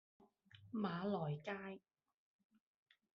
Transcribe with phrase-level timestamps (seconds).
[0.73, 1.79] 馬來街